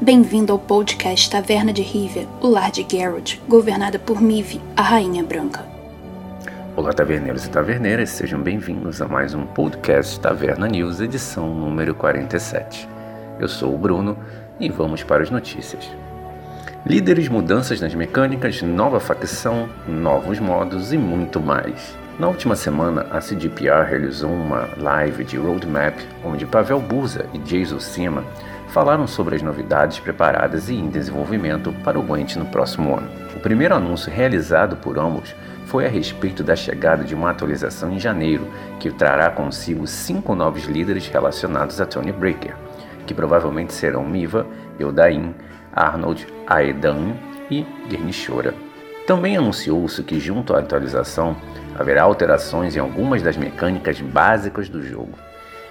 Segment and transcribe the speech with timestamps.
[0.00, 5.24] Bem-vindo ao podcast Taverna de Rivia, o lar de Geralt, governada por Mive, a Rainha
[5.24, 5.66] Branca.
[6.76, 12.88] Olá, taverneiros e taverneiras, sejam bem-vindos a mais um podcast Taverna News, edição número 47.
[13.40, 14.16] Eu sou o Bruno
[14.60, 15.90] e vamos para as notícias.
[16.86, 21.96] Líderes, mudanças nas mecânicas, nova facção, novos modos e muito mais.
[22.20, 27.80] Na última semana, a CDPR realizou uma live de roadmap onde Pavel Burza e Jason
[27.80, 28.24] Sima
[28.68, 33.08] falaram sobre as novidades preparadas e em desenvolvimento para o Gwent no próximo ano.
[33.34, 35.34] O primeiro anúncio realizado por ambos
[35.66, 38.46] foi a respeito da chegada de uma atualização em janeiro,
[38.80, 42.54] que trará consigo cinco novos líderes relacionados a Tony Breaker,
[43.06, 44.46] que provavelmente serão Miva,
[44.78, 45.34] Eldain,
[45.72, 47.14] Arnold, Aedan
[47.50, 48.54] e Gernishora.
[49.06, 51.36] Também anunciou-se que, junto à atualização,
[51.78, 55.18] haverá alterações em algumas das mecânicas básicas do jogo.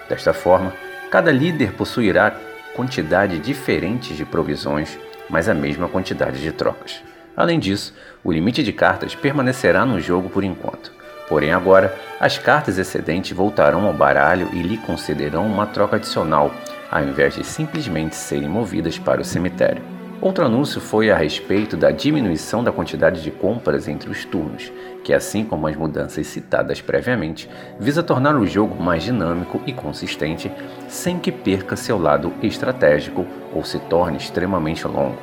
[0.09, 0.73] Desta forma,
[1.11, 2.31] cada líder possuirá
[2.77, 7.01] quantidade diferentes de provisões, mas a mesma quantidade de trocas.
[7.35, 7.91] Além disso,
[8.23, 10.93] o limite de cartas permanecerá no jogo por enquanto.
[11.27, 16.53] Porém, agora, as cartas excedentes voltarão ao baralho e lhe concederão uma troca adicional,
[16.89, 19.96] ao invés de simplesmente serem movidas para o cemitério.
[20.19, 24.71] Outro anúncio foi a respeito da diminuição da quantidade de compras entre os turnos,
[25.03, 27.47] que, assim como as mudanças citadas previamente,
[27.79, 30.51] visa tornar o jogo mais dinâmico e consistente
[30.87, 35.17] sem que perca seu lado estratégico ou se torne extremamente longo.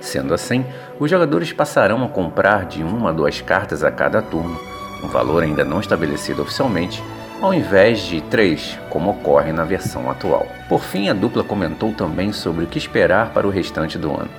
[0.00, 0.64] Sendo assim,
[0.98, 4.58] os jogadores passarão a comprar de uma a duas cartas a cada turno,
[5.04, 7.02] um valor ainda não estabelecido oficialmente,
[7.40, 10.46] ao invés de três, como ocorre na versão atual.
[10.68, 14.30] Por fim, a dupla comentou também sobre o que esperar para o restante do ano.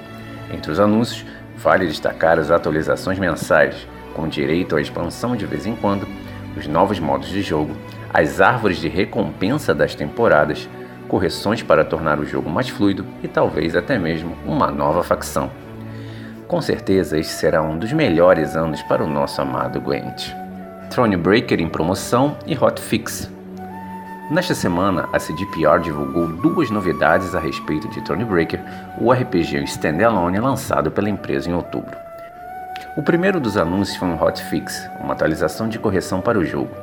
[0.54, 1.26] Entre os anúncios,
[1.58, 6.08] vale destacar as atualizações mensais, com direito à expansão de vez em quando,
[6.56, 7.76] os novos modos de jogo,
[8.14, 10.70] as árvores de recompensa das temporadas,
[11.08, 15.50] correções para tornar o jogo mais fluido e talvez até mesmo uma nova facção.
[16.48, 20.41] Com certeza, este será um dos melhores anos para o nosso amado Gwent.
[20.92, 23.32] Thronebreaker em promoção e Hotfix.
[24.30, 28.60] Nesta semana, a CDPR divulgou duas novidades a respeito de Thronebreaker,
[29.00, 31.98] o RPG standalone lançado pela empresa em outubro.
[32.98, 36.76] O primeiro dos anúncios foi um hotfix, uma atualização de correção para o jogo.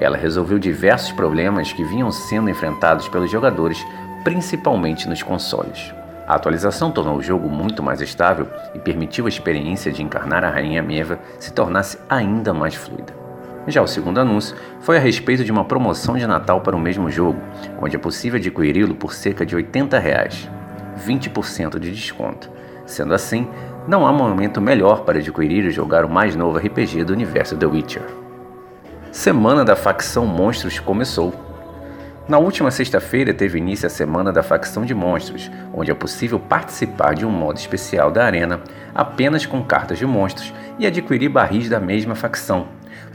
[0.00, 3.78] Ela resolveu diversos problemas que vinham sendo enfrentados pelos jogadores,
[4.24, 5.94] principalmente nos consoles.
[6.26, 10.50] A atualização tornou o jogo muito mais estável e permitiu a experiência de encarnar a
[10.50, 13.15] Rainha Meva se tornasse ainda mais fluida.
[13.66, 17.10] Já o segundo anúncio foi a respeito de uma promoção de Natal para o mesmo
[17.10, 17.40] jogo,
[17.80, 20.48] onde é possível adquiri-lo por cerca de 80 reais,
[21.04, 22.48] 20% de desconto.
[22.86, 23.48] Sendo assim,
[23.88, 27.66] não há momento melhor para adquirir e jogar o mais novo RPG do universo The
[27.66, 28.04] Witcher.
[29.10, 31.34] Semana da facção Monstros começou.
[32.28, 37.14] Na última sexta-feira teve início a Semana da Facção de Monstros, onde é possível participar
[37.14, 38.60] de um modo especial da arena
[38.92, 42.66] apenas com cartas de monstros e adquirir barris da mesma facção,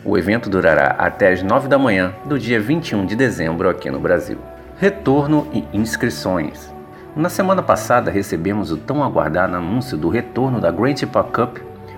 [0.04, 4.00] o evento durará até as 9 da manhã do dia 21 de dezembro aqui no
[4.00, 4.40] Brasil.
[4.80, 6.74] Retorno e inscrições.
[7.16, 11.58] Na semana passada recebemos o tão aguardado anúncio do retorno da Grand Park Cup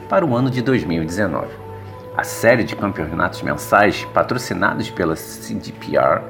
[0.10, 1.48] para o ano de 2019.
[2.18, 6.22] A série de campeonatos mensais patrocinados pela CDPR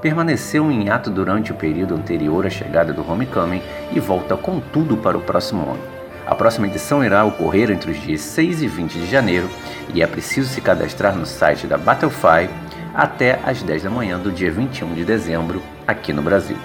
[0.00, 3.62] permaneceu em ato durante o período anterior à chegada do Homecoming
[3.92, 5.97] e volta com tudo para o próximo ano.
[6.28, 9.48] A próxima edição irá ocorrer entre os dias 6 e 20 de janeiro
[9.94, 12.50] e é preciso se cadastrar no site da Battlefy
[12.94, 16.58] até às 10 da manhã do dia 21 de dezembro, aqui no Brasil.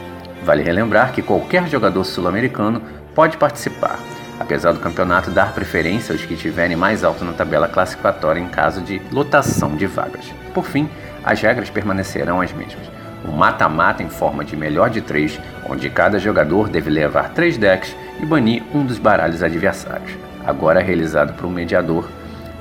[0.43, 2.81] Vale relembrar que qualquer jogador sul-americano
[3.15, 3.97] pode participar,
[4.37, 8.81] apesar do campeonato dar preferência aos que estiverem mais alto na tabela classificatória em caso
[8.81, 10.25] de lotação de vagas.
[10.53, 10.89] Por fim,
[11.23, 13.02] as regras permanecerão as mesmas.
[13.25, 15.39] O mata-mata em forma de melhor de três,
[15.69, 20.11] onde cada jogador deve levar três decks e banir um dos baralhos adversários,
[20.45, 22.09] agora realizado por um mediador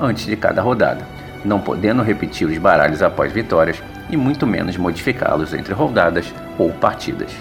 [0.00, 1.06] antes de cada rodada,
[1.44, 7.32] não podendo repetir os baralhos após vitórias e muito menos modificá-los entre rodadas ou partidas.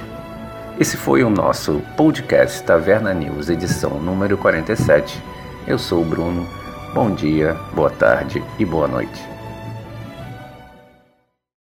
[0.79, 5.21] Esse foi o nosso podcast Taverna News, edição número 47.
[5.67, 6.47] Eu sou o Bruno.
[6.93, 9.40] Bom dia, boa tarde e boa noite.